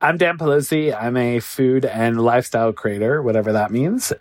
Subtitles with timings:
[0.00, 0.96] I'm Dan Pelosi.
[0.96, 4.04] I'm a food and lifestyle creator, whatever that means.
[4.04, 4.14] So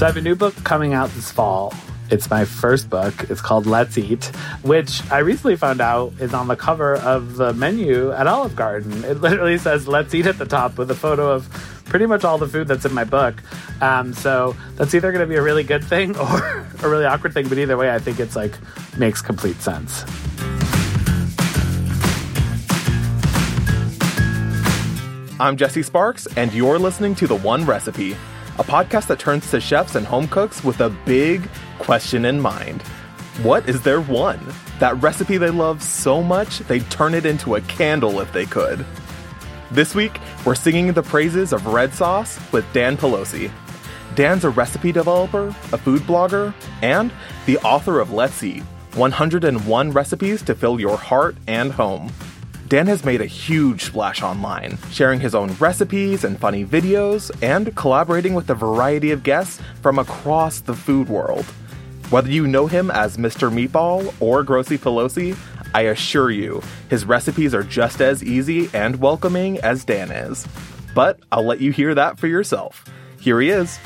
[0.00, 1.74] I have a new book coming out this fall.
[2.10, 3.28] It's my first book.
[3.28, 4.26] It's called Let's Eat,
[4.62, 9.02] which I recently found out is on the cover of the menu at Olive Garden.
[9.02, 11.48] It literally says Let's Eat at the top with a photo of
[11.90, 13.34] pretty much all the food that's in my book.
[13.82, 17.34] Um, so that's either going to be a really good thing or a really awkward
[17.34, 17.48] thing.
[17.48, 18.54] But either way, I think it's like
[18.96, 20.04] makes complete sense.
[25.40, 29.60] I'm Jesse Sparks, and you're listening to The One Recipe, a podcast that turns to
[29.60, 31.48] chefs and home cooks with a big
[31.78, 32.82] question in mind.
[33.42, 34.38] What is their one?
[34.80, 38.84] That recipe they love so much, they'd turn it into a candle if they could.
[39.70, 43.50] This week, we're singing the praises of red sauce with Dan Pelosi.
[44.14, 47.12] Dan's a recipe developer, a food blogger, and
[47.46, 48.62] the author of Let's Eat
[48.94, 52.10] 101 Recipes to Fill Your Heart and Home.
[52.68, 57.74] Dan has made a huge splash online, sharing his own recipes and funny videos, and
[57.76, 61.44] collaborating with a variety of guests from across the food world.
[62.10, 63.52] Whether you know him as Mr.
[63.52, 65.36] Meatball or Grossy Pelosi,
[65.72, 70.44] I assure you, his recipes are just as easy and welcoming as Dan is.
[70.92, 72.84] But I'll let you hear that for yourself.
[73.20, 73.78] Here he is.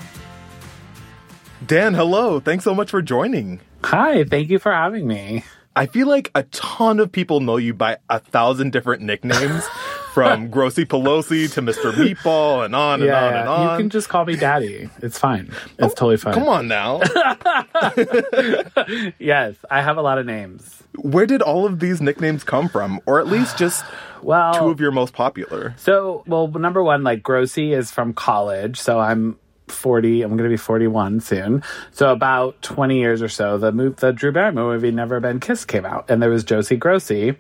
[1.66, 2.40] Dan, hello.
[2.40, 3.60] Thanks so much for joining.
[3.84, 5.44] Hi, thank you for having me.
[5.76, 9.64] I feel like a ton of people know you by a thousand different nicknames,
[10.14, 11.92] from Grossy Pelosi to Mr.
[11.92, 13.72] Meatball and on and yeah, on and on.
[13.72, 14.88] You can just call me Daddy.
[15.02, 15.50] It's fine.
[15.50, 16.34] It's oh, totally fine.
[16.34, 17.00] Come on now.
[19.18, 20.82] yes, I have a lot of names.
[20.96, 23.00] Where did all of these nicknames come from?
[23.04, 23.84] Or at least just
[24.22, 25.74] Well, two of your most popular?
[25.76, 30.22] So, well, number one, like Grossy is from college, so I'm 40.
[30.22, 31.62] I'm going to be 41 soon.
[31.92, 35.68] So about 20 years or so, the move, the Drew Barrymore movie Never Been Kissed
[35.68, 37.36] came out, and there was Josie Grossi.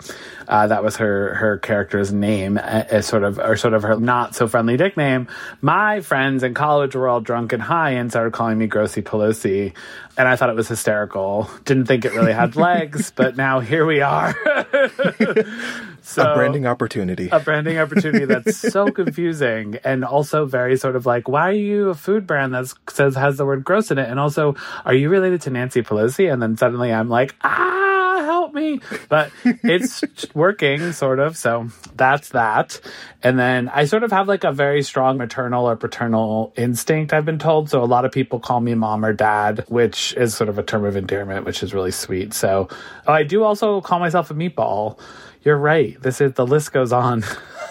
[0.48, 4.34] Uh, that was her her character's name, as sort of or sort of her not
[4.34, 5.28] so friendly nickname.
[5.60, 9.74] My friends in college were all drunk and high and started calling me Grossy Pelosi,
[10.16, 11.50] and I thought it was hysterical.
[11.64, 14.34] Didn't think it really had legs, but now here we are.
[16.02, 17.28] so, a branding opportunity.
[17.32, 21.90] A branding opportunity that's so confusing and also very sort of like, why are you
[21.90, 24.08] a food brand that says has the word gross in it?
[24.08, 24.54] And also,
[24.84, 26.32] are you related to Nancy Pelosi?
[26.32, 28.80] And then suddenly I'm like, ah, help me.
[29.08, 30.04] But it's
[30.34, 31.36] working, sort of.
[31.36, 32.80] So that's that.
[33.22, 37.24] And then I sort of have like a very strong maternal or paternal instinct, I've
[37.24, 37.70] been told.
[37.70, 40.62] So a lot of people call me mom or dad, which is sort of a
[40.62, 42.34] term of endearment, which is really sweet.
[42.34, 42.68] So
[43.06, 44.98] oh, I do also call myself a meatball
[45.44, 46.00] you're right.
[46.00, 47.22] This is the list goes on.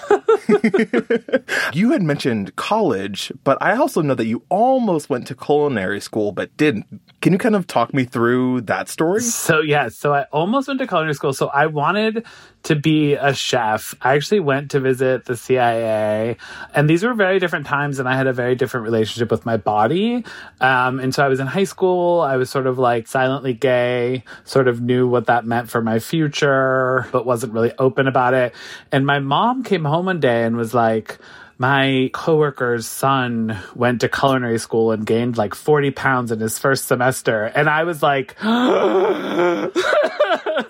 [1.74, 6.32] you had mentioned college, but I also know that you almost went to culinary school
[6.32, 7.02] but didn't.
[7.22, 9.22] Can you kind of talk me through that story?
[9.22, 9.70] So, yes.
[9.70, 11.34] Yeah, so I almost went to culinary school.
[11.34, 12.26] So I wanted
[12.64, 13.94] to be a chef.
[14.02, 16.38] I actually went to visit the CIA,
[16.74, 19.58] and these were very different times, and I had a very different relationship with my
[19.58, 20.24] body.
[20.62, 22.22] Um, and so I was in high school.
[22.22, 26.00] I was sort of like silently gay, sort of knew what that meant for my
[26.00, 28.56] future, but wasn't really open about it.
[28.92, 31.20] And my mom came home one day and was like,
[31.58, 36.86] my coworker's son went to culinary school and gained like 40 pounds in his first
[36.86, 37.46] semester.
[37.46, 38.36] And I was like,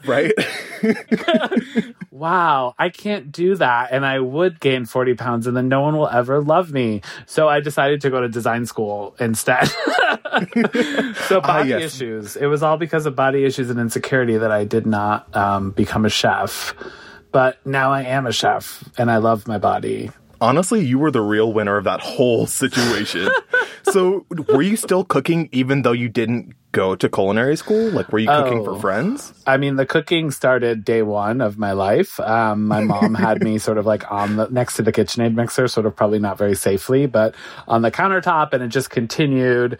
[0.05, 0.33] right?
[2.11, 3.89] wow, I can't do that.
[3.91, 7.01] And I would gain 40 pounds and then no one will ever love me.
[7.25, 9.67] So I decided to go to design school instead.
[9.67, 9.77] so
[10.33, 11.95] ah, body yes.
[11.95, 12.35] issues.
[12.35, 16.05] It was all because of body issues and insecurity that I did not um, become
[16.05, 16.75] a chef.
[17.33, 20.11] But now I am a chef and I love my body
[20.43, 23.29] honestly, you were the real winner of that whole situation.
[23.83, 27.89] so, were you still cooking even though you didn't go to culinary school?
[27.91, 29.33] Like, were you cooking oh, for friends?
[29.47, 32.19] I mean, the cooking started day one of my life.
[32.19, 35.67] Um, my mom had me sort of like on the next to the KitchenAid mixer,
[35.67, 37.33] sort of probably not very safely, but
[37.67, 39.79] on the countertop, and it just continued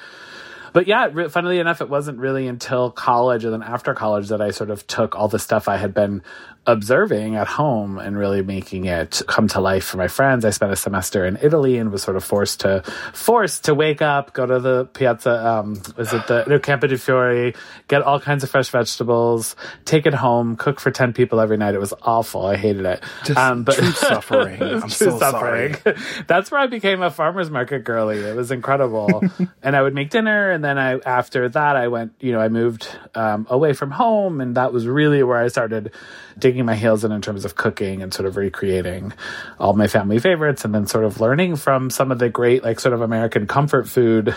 [0.74, 4.52] but yeah, funnily enough, it wasn't really until college and then after college that I
[4.52, 6.24] sort of took all the stuff I had been
[6.66, 10.46] observing at home and really making it come to life for my friends.
[10.46, 12.84] I spent a semester in Italy and was sort of forced to
[13.14, 16.98] forced to wake up, go to the piazza, um, was it the no, Campo de'
[16.98, 17.54] Fiori,
[17.88, 21.76] get all kinds of fresh vegetables, take it home, cook for ten people every night.
[21.76, 22.46] It was awful.
[22.46, 23.04] I hated it.
[23.26, 24.62] Just um, but suffering.
[24.62, 25.76] I'm so suffering.
[26.28, 28.20] That's where I became a farmer's market girly.
[28.20, 29.22] It was incredible.
[29.64, 32.40] and I would make dinner and And then I, after that, I went, you know,
[32.40, 34.40] I moved um, away from home.
[34.40, 35.92] And that was really where I started
[36.40, 39.12] digging my heels in in terms of cooking and sort of recreating
[39.60, 42.80] all my family favorites and then sort of learning from some of the great, like,
[42.80, 44.34] sort of American comfort food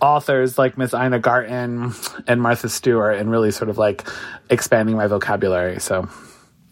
[0.00, 1.92] authors like Miss Ina Garten
[2.26, 4.08] and Martha Stewart and really sort of like
[4.48, 5.78] expanding my vocabulary.
[5.80, 6.08] So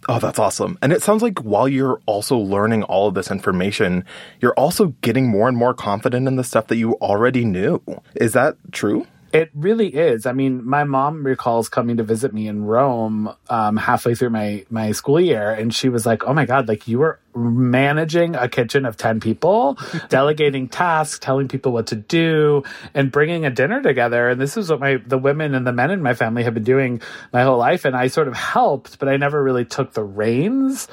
[0.09, 0.79] Oh, that's awesome.
[0.83, 4.05] And it sounds like while you're also learning all of this information,
[4.41, 7.83] you're also getting more and more confident in the stuff that you already knew.
[8.15, 9.06] Is that true?
[9.35, 10.27] It really is.
[10.27, 14.65] I mean, my mom recalls coming to visit me in Rome um, halfway through my
[14.71, 18.49] my school year, and she was like, "Oh my god, like you were managing a
[18.49, 19.77] kitchen of 10 people,
[20.09, 22.63] delegating tasks, telling people what to do,
[22.95, 24.29] and bringing a dinner together.
[24.29, 26.63] And this is what my the women and the men in my family have been
[26.63, 27.03] doing
[27.33, 27.85] my whole life.
[27.85, 30.87] And I sort of helped, but I never really took the reins.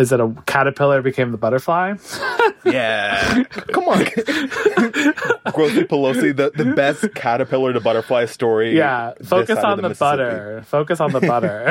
[0.00, 1.94] Is it a caterpillar became the butterfly?
[2.64, 3.44] yeah.
[3.72, 3.98] Come on.
[5.52, 8.76] Grossy Pelosi, the, the best caterpillar to butterfly story.
[8.76, 9.12] Yeah.
[9.22, 10.62] Focus on the, the butter.
[10.64, 11.68] Focus on the butter.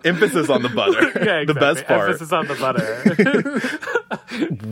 [0.04, 1.02] Emphasis on the butter.
[1.24, 1.46] Yeah, exactly.
[1.46, 2.10] The best part.
[2.10, 3.70] Emphasis on the butter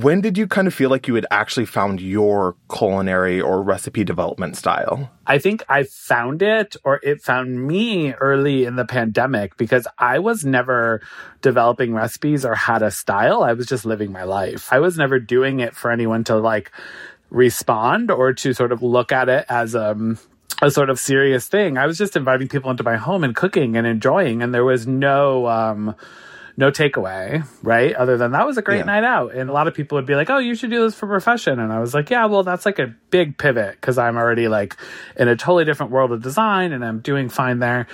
[0.03, 4.05] when did you kind of feel like you had actually found your culinary or recipe
[4.05, 5.11] development style?
[5.27, 10.19] I think I found it or it found me early in the pandemic because I
[10.19, 11.01] was never
[11.41, 12.12] developing recipes
[12.45, 13.43] or had a style.
[13.43, 14.73] I was just living my life.
[14.73, 16.71] I was never doing it for anyone to like
[17.31, 20.19] respond or to sort of look at it as a um,
[20.61, 21.77] a sort of serious thing.
[21.77, 24.87] I was just inviting people into my home and cooking and enjoying and there was
[24.87, 25.97] no um
[26.57, 27.95] no takeaway, right?
[27.95, 28.85] Other than that was a great yeah.
[28.85, 29.35] night out.
[29.35, 31.59] And a lot of people would be like, oh, you should do this for profession.
[31.59, 34.77] And I was like, yeah, well, that's like a big pivot because I'm already like
[35.17, 37.87] in a totally different world of design and I'm doing fine there.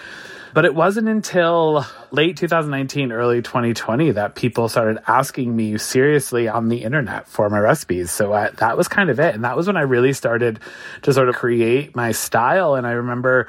[0.55, 6.69] But it wasn't until late 2019, early 2020 that people started asking me seriously on
[6.69, 8.11] the internet for my recipes.
[8.11, 9.35] So I, that was kind of it.
[9.35, 10.59] And that was when I really started
[11.03, 12.75] to sort of create my style.
[12.75, 13.47] And I remember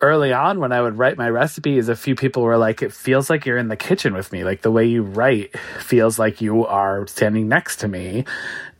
[0.00, 3.28] early on when I would write my recipes, a few people were like, it feels
[3.28, 4.44] like you're in the kitchen with me.
[4.44, 8.24] Like the way you write feels like you are standing next to me.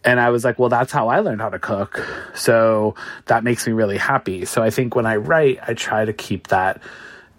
[0.04, 2.06] And I was like, well, that's how I learned how to cook.
[2.34, 2.94] So
[3.26, 4.44] that makes me really happy.
[4.44, 6.80] So I think when I write, I try to keep that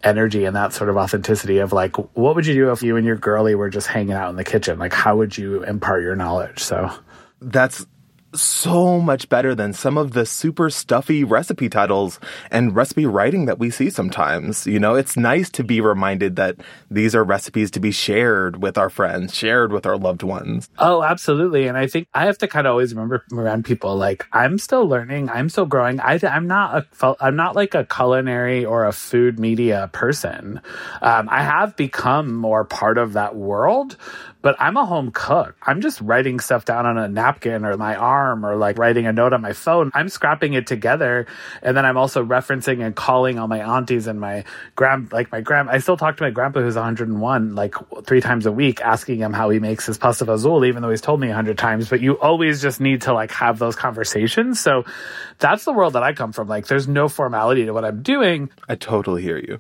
[0.04, 3.06] energy and that sort of authenticity of like, what would you do if you and
[3.06, 4.78] your girlie were just hanging out in the kitchen?
[4.78, 6.60] Like, how would you impart your knowledge?
[6.60, 6.92] So
[7.42, 7.86] that's
[8.34, 12.20] so much better than some of the super stuffy recipe titles
[12.52, 14.68] and recipe writing that we see sometimes.
[14.68, 16.58] You know, it's nice to be reminded that
[16.92, 20.70] these are recipes to be shared with our friends, shared with our loved ones.
[20.78, 21.68] Oh, absolutely.
[21.68, 24.88] And I think I have to kind of always remember around people like I'm still
[24.88, 26.00] learning, I'm still growing.
[26.00, 30.62] I, am not a, I'm not like a culinary or a food media person.
[31.02, 33.98] Um, I have become more part of that world,
[34.42, 35.56] but I'm a home cook.
[35.62, 39.12] I'm just writing stuff down on a napkin or my arm or like writing a
[39.12, 39.92] note on my phone.
[39.94, 41.28] I'm scrapping it together.
[41.62, 44.46] And then I'm also referencing and calling all my aunties and my
[44.76, 47.76] grand, like my grand, I still talk to my grandpa who's 101 like
[48.06, 51.02] three times a week asking him how he makes his pasta fazool, even though he's
[51.02, 51.90] told me a hundred times.
[51.90, 54.60] But you always just need to like have those conversations.
[54.60, 54.86] So
[55.40, 56.48] that's the world that I come from.
[56.48, 58.50] Like there's no formality to what I'm doing.
[58.70, 59.60] I totally hear you.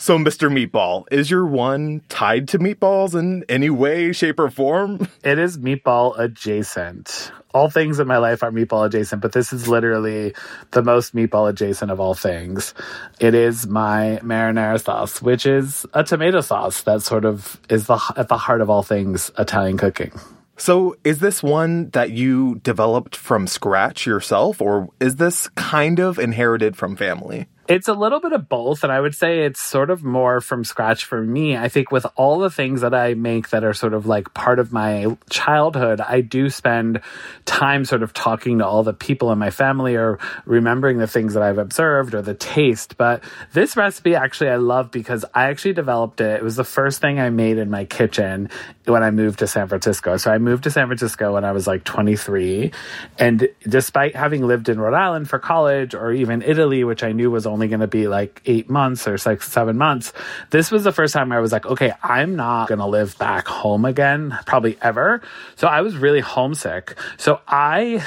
[0.00, 0.48] So, Mr.
[0.48, 5.08] Meatball, is your one tied to meatballs in any way, shape, or form?
[5.24, 7.32] It is meatball adjacent.
[7.52, 10.34] All things in my life are meatball adjacent, but this is literally
[10.70, 12.74] the most meatball adjacent of all things.
[13.18, 18.00] It is my marinara sauce, which is a tomato sauce that sort of is the,
[18.16, 20.12] at the heart of all things Italian cooking.
[20.56, 26.20] So, is this one that you developed from scratch yourself, or is this kind of
[26.20, 27.48] inherited from family?
[27.68, 28.82] It's a little bit of both.
[28.82, 31.54] And I would say it's sort of more from scratch for me.
[31.54, 34.58] I think with all the things that I make that are sort of like part
[34.58, 37.02] of my childhood, I do spend
[37.44, 41.34] time sort of talking to all the people in my family or remembering the things
[41.34, 42.96] that I've observed or the taste.
[42.96, 43.22] But
[43.52, 46.36] this recipe actually I love because I actually developed it.
[46.36, 48.48] It was the first thing I made in my kitchen
[48.86, 50.16] when I moved to San Francisco.
[50.16, 52.72] So I moved to San Francisco when I was like 23.
[53.18, 57.30] And despite having lived in Rhode Island for college or even Italy, which I knew
[57.30, 60.12] was only only going to be like eight months or like seven months.
[60.50, 63.48] This was the first time I was like, okay, I'm not going to live back
[63.48, 65.20] home again, probably ever.
[65.56, 66.96] So I was really homesick.
[67.16, 68.04] So I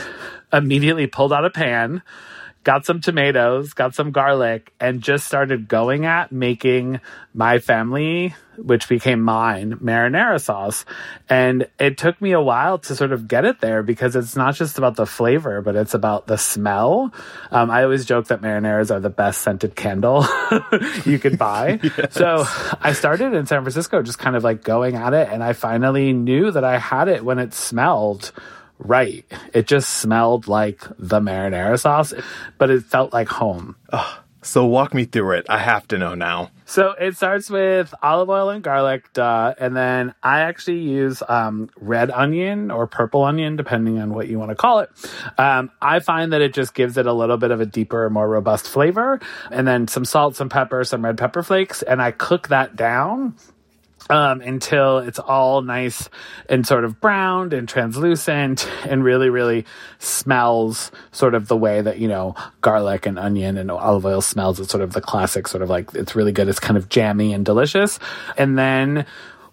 [0.53, 2.01] immediately pulled out a pan
[2.63, 6.99] got some tomatoes, got some garlic, and just started going at making
[7.33, 10.85] my family, which became mine, marinara sauce.
[11.29, 14.55] And it took me a while to sort of get it there because it's not
[14.55, 17.13] just about the flavor, but it's about the smell.
[17.49, 20.25] Um, I always joke that marinaras are the best scented candle
[21.05, 21.79] you could buy.
[21.97, 22.13] yes.
[22.13, 22.45] So
[22.79, 26.13] I started in San Francisco just kind of like going at it, and I finally
[26.13, 28.31] knew that I had it when it smelled
[28.81, 29.25] right.
[29.53, 32.13] It just smelled like the marinara sauce,
[32.57, 33.75] but it felt like home.
[34.43, 35.45] So walk me through it.
[35.49, 36.49] I have to know now.
[36.65, 41.69] So it starts with olive oil and garlic, duh, and then I actually use um,
[41.79, 44.89] red onion or purple onion, depending on what you want to call it.
[45.37, 48.27] Um, I find that it just gives it a little bit of a deeper, more
[48.27, 49.19] robust flavor,
[49.51, 53.35] and then some salt, some pepper, some red pepper flakes, and I cook that down
[54.09, 56.09] um, until it's all nice
[56.49, 59.65] and sort of browned and translucent and really, really
[59.99, 64.59] smells sort of the way that, you know, garlic and onion and olive oil smells.
[64.59, 66.47] It's sort of the classic, sort of like it's really good.
[66.47, 67.99] It's kind of jammy and delicious.
[68.37, 69.05] And then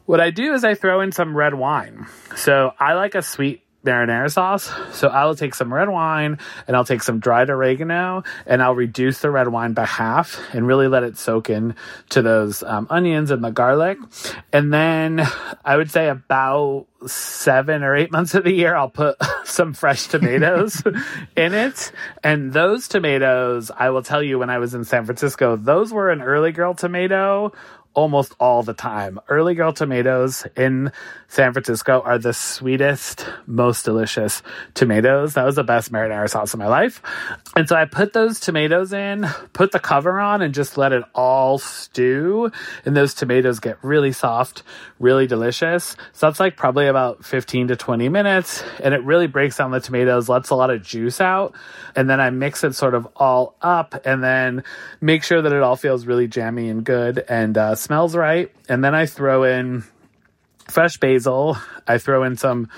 [0.06, 2.06] what I do is I throw in some red wine.
[2.34, 4.70] So I like a sweet marinara sauce.
[4.92, 8.74] So I will take some red wine and I'll take some dried oregano and I'll
[8.74, 11.74] reduce the red wine by half and really let it soak in
[12.10, 13.98] to those um, onions and the garlic.
[14.52, 15.26] And then
[15.64, 20.08] I would say about seven or eight months of the year, I'll put some fresh
[20.08, 20.82] tomatoes
[21.36, 21.92] in it.
[22.24, 26.10] And those tomatoes, I will tell you, when I was in San Francisco, those were
[26.10, 27.52] an early girl tomato
[27.98, 29.18] almost all the time.
[29.28, 30.92] Early girl tomatoes in
[31.26, 34.40] San Francisco are the sweetest, most delicious
[34.74, 35.34] tomatoes.
[35.34, 37.02] That was the best marinara sauce of my life.
[37.56, 41.02] And so I put those tomatoes in, put the cover on, and just let it
[41.12, 42.52] all stew.
[42.84, 44.62] And those tomatoes get really soft,
[45.00, 45.96] really delicious.
[46.12, 48.62] So that's like probably about 15 to 20 minutes.
[48.80, 51.56] And it really breaks down the tomatoes, lets a lot of juice out.
[51.96, 54.62] And then I mix it sort of all up and then
[55.00, 58.52] make sure that it all feels really jammy and good and uh, smells right.
[58.68, 59.82] And then I throw in
[60.68, 61.56] fresh basil.
[61.86, 62.68] I throw in some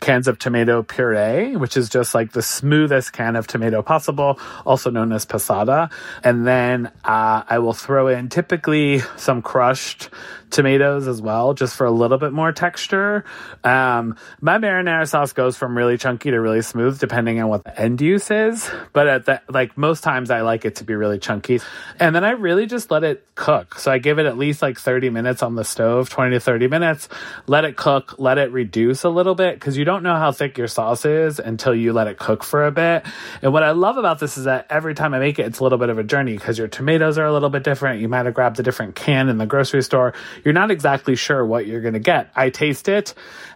[0.00, 4.90] cans of tomato puree, which is just like the smoothest can of tomato possible, also
[4.90, 5.90] known as passata.
[6.24, 10.08] And then uh, I will throw in typically some crushed
[10.50, 13.24] tomatoes as well, just for a little bit more texture.
[13.64, 17.80] Um, my marinara sauce goes from really chunky to really smooth, depending on what the
[17.80, 18.70] end use is.
[18.92, 21.60] But at the, like most times, I like it to be really chunky,
[21.98, 23.78] and then I really just let it cook.
[23.78, 26.68] So I give it at least like 30 minutes on the stove, 20 to 30
[26.68, 27.08] minutes.
[27.46, 30.56] Let it cook, let it reduce a little bit because you don't know how thick
[30.56, 33.04] your sauce is until you let it cook for a bit.
[33.42, 35.62] And what I love about this is that every time I make it, it's a
[35.62, 38.00] little bit of a journey because your tomatoes are a little bit different.
[38.00, 41.44] You might have grabbed a different can in the grocery store you're not exactly sure
[41.44, 42.30] what you're going to get.
[42.34, 43.14] I taste it,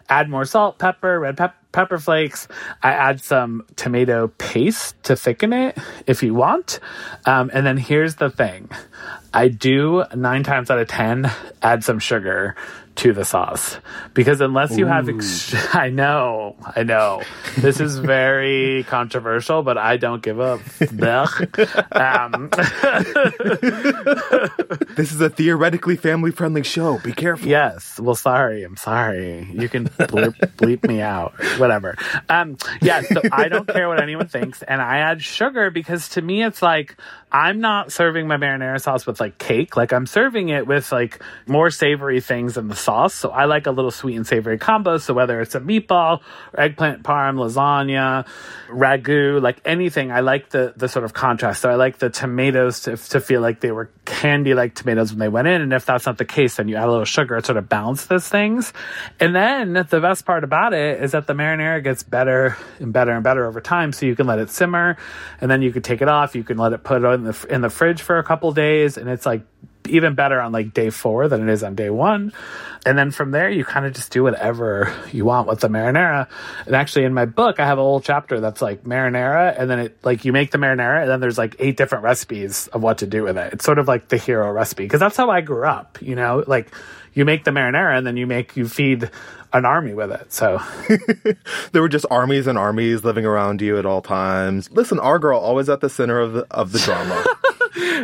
[0.08, 2.48] add more salt, pepper, red pep- pepper flakes.
[2.82, 6.80] I add some tomato paste to thicken it if you want.
[7.26, 8.68] Um, and then here's the thing
[9.34, 12.54] I do nine times out of 10 add some sugar
[12.96, 13.76] to the sauce.
[14.14, 17.22] Because unless you have ex- I know I know.
[17.58, 20.60] This is very controversial but I don't give up
[21.92, 22.50] um,
[24.94, 26.98] This is a theoretically family friendly show.
[26.98, 27.48] Be careful.
[27.48, 27.98] yes.
[27.98, 28.62] Well sorry.
[28.62, 29.48] I'm sorry.
[29.52, 31.34] You can bleep, bleep me out.
[31.58, 31.96] Whatever.
[32.28, 36.22] Um yeah so I don't care what anyone thinks and I add sugar because to
[36.22, 36.96] me it's like
[37.32, 41.22] I'm not serving my marinara sauce with like cake like I'm serving it with like
[41.46, 43.14] more savory things in the sauce.
[43.14, 44.98] So I like a little sweet and savory combo.
[44.98, 46.20] So whether it's a meatball,
[46.56, 48.26] eggplant parm, lasagna,
[48.68, 51.62] ragu, like anything, I like the the sort of contrast.
[51.62, 55.18] So I like the tomatoes to, to feel like they were candy like tomatoes when
[55.18, 55.60] they went in.
[55.62, 57.68] And if that's not the case, then you add a little sugar, to sort of
[57.68, 58.72] balance those things.
[59.20, 63.12] And then the best part about it is that the marinara gets better and better
[63.12, 63.92] and better over time.
[63.92, 64.96] So you can let it simmer
[65.40, 66.34] and then you can take it off.
[66.34, 68.96] You can let it put it in the in the fridge for a couple days,
[68.96, 69.42] and it's like
[69.88, 72.32] even better on like day four than it is on day one.
[72.86, 76.28] And then from there, you kind of just do whatever you want with the marinara.
[76.66, 79.78] And actually, in my book, I have a whole chapter that's like marinara, and then
[79.78, 82.98] it like you make the marinara, and then there's like eight different recipes of what
[82.98, 83.54] to do with it.
[83.54, 85.98] It's sort of like the hero recipe because that's how I grew up.
[86.02, 86.74] You know, like
[87.14, 89.10] you make the marinara, and then you make you feed
[89.54, 90.30] an army with it.
[90.32, 90.60] So
[91.72, 94.70] There were just armies and armies living around you at all times.
[94.70, 97.24] Listen, our girl always at the center of the, of the drama.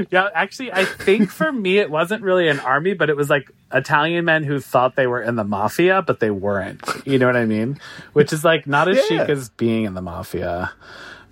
[0.11, 3.51] yeah, actually, I think for me it wasn't really an army, but it was like
[3.73, 6.81] Italian men who thought they were in the mafia, but they weren't.
[7.05, 7.79] You know what I mean?
[8.15, 9.03] Which is like not as Yeah.
[9.27, 10.73] chic as being in the mafia.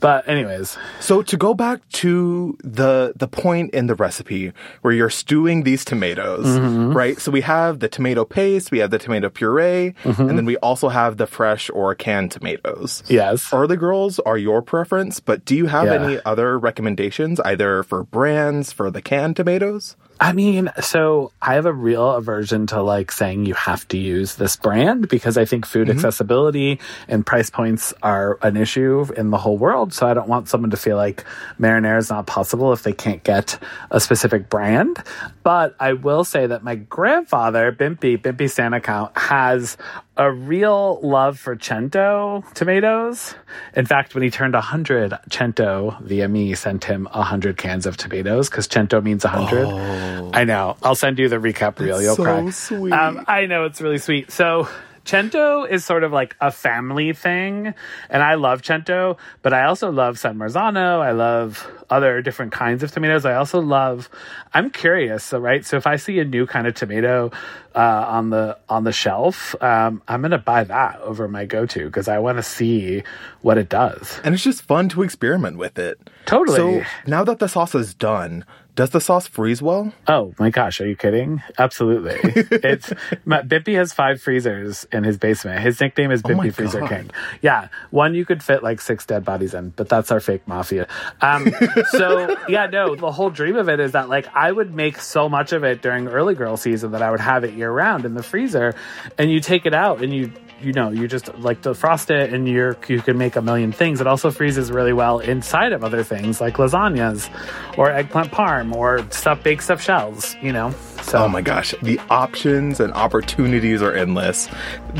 [0.00, 4.52] But anyways, So to go back to the the point in the recipe
[4.82, 6.92] where you're stewing these tomatoes, mm-hmm.
[6.92, 7.18] right?
[7.20, 10.28] So we have the tomato paste, we have the tomato puree, mm-hmm.
[10.28, 13.02] and then we also have the fresh or canned tomatoes.
[13.08, 13.52] yes.
[13.52, 15.94] Early girls are your preference, but do you have Yeah.
[16.04, 19.96] any other recommendations either for brands for the canned tomatoes?
[20.20, 24.34] I mean, so I have a real aversion to like saying you have to use
[24.34, 25.96] this brand because I think food mm-hmm.
[25.96, 29.92] accessibility and price points are an issue in the whole world.
[29.92, 31.24] So I don't want someone to feel like
[31.60, 33.58] marinara is not possible if they can't get
[33.90, 35.02] a specific brand.
[35.44, 39.76] But I will say that my grandfather, Bimpy, Bimpy Stan Account, has
[40.18, 43.36] a real love for Cento tomatoes.
[43.74, 48.50] In fact, when he turned 100, Cento, via me, sent him 100 cans of tomatoes
[48.50, 49.64] because Cento means 100.
[49.64, 50.76] Oh, I know.
[50.82, 52.00] I'll send you the recap reel.
[52.02, 52.50] You'll so cry.
[52.50, 52.92] Sweet.
[52.92, 54.30] Um, I know it's really sweet.
[54.30, 54.68] So
[55.08, 57.72] Cento is sort of like a family thing,
[58.10, 61.00] and I love Cento, but I also love San Marzano.
[61.00, 63.24] I love other different kinds of tomatoes.
[63.24, 64.10] I also love.
[64.52, 65.64] I'm curious, so, right?
[65.64, 67.30] So if I see a new kind of tomato
[67.74, 72.06] uh, on the on the shelf, um, I'm gonna buy that over my go-to because
[72.06, 73.02] I want to see
[73.40, 74.20] what it does.
[74.24, 75.98] And it's just fun to experiment with it.
[76.26, 76.56] Totally.
[76.56, 78.44] So now that the sauce is done,
[78.78, 79.92] does the sauce freeze well?
[80.06, 81.42] Oh my gosh, are you kidding?
[81.58, 82.14] Absolutely.
[82.24, 82.90] it's
[83.26, 85.58] Bimpy has five freezers in his basement.
[85.58, 86.88] His nickname is oh Bimpy oh Freezer God.
[86.88, 87.10] King.
[87.42, 90.86] Yeah, one you could fit like six dead bodies in, but that's our fake mafia.
[91.20, 91.52] Um,
[91.90, 95.28] so yeah, no, the whole dream of it is that like I would make so
[95.28, 98.14] much of it during early girl season that I would have it year round in
[98.14, 98.76] the freezer,
[99.18, 102.48] and you take it out and you you know you just like defrost it and
[102.48, 104.00] you're you can make a million things.
[104.00, 107.30] It also freezes really well inside of other things like lasagnas
[107.78, 110.74] or eggplant parm or stuff baked stuffed shells you know?
[111.02, 111.74] So oh my gosh.
[111.82, 114.48] The options and opportunities are endless.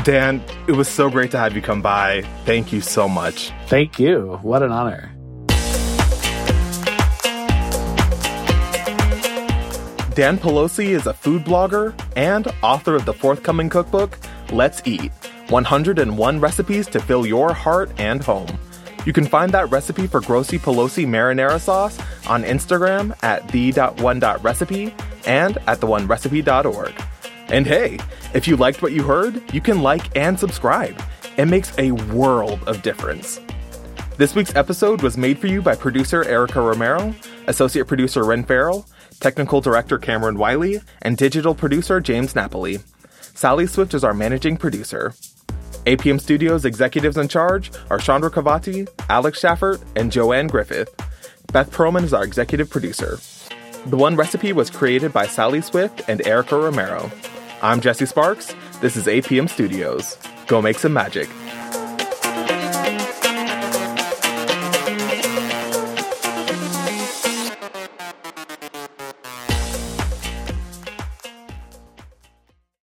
[0.03, 2.21] Dan it was so great to have you come by.
[2.45, 3.51] Thank you so much.
[3.67, 4.39] Thank you.
[4.41, 5.11] What an honor.
[10.15, 14.19] Dan Pelosi is a food blogger and author of the forthcoming cookbook,
[14.51, 15.13] Let's Eat
[15.49, 18.47] 101 recipes to fill your heart and home.
[19.05, 24.93] You can find that recipe for Grossy Pelosi marinara sauce on Instagram at the.one.recipe
[25.25, 26.93] and at theonerecipe.org.
[27.47, 27.99] And hey,
[28.33, 31.01] if you liked what you heard, you can like and subscribe.
[31.37, 33.39] It makes a world of difference.
[34.17, 37.15] This week's episode was made for you by producer Erica Romero,
[37.47, 38.85] associate producer Ren Farrell,
[39.19, 42.79] technical director Cameron Wiley, and digital producer James Napoli.
[43.33, 45.13] Sally Swift is our managing producer.
[45.89, 50.93] APM Studios executives in charge are Chandra Kavati, Alex Schaffert, and Joanne Griffith.
[51.51, 53.17] Beth Perlman is our executive producer.
[53.87, 57.09] The One Recipe was created by Sally Swift and Erica Romero.
[57.63, 58.53] I'm Jesse Sparks.
[58.81, 60.19] This is APM Studios.
[60.45, 61.27] Go make some magic.